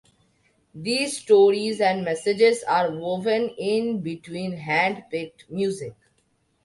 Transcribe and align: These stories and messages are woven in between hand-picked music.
These 0.73 1.17
stories 1.19 1.79
and 1.79 2.03
messages 2.03 2.63
are 2.63 2.89
woven 2.89 3.49
in 3.49 4.01
between 4.01 4.53
hand-picked 4.53 5.45
music. 5.51 5.93